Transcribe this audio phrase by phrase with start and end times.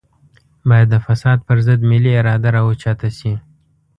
[0.69, 3.33] بايد د فساد پر ضد ملي اراده راوچته شي.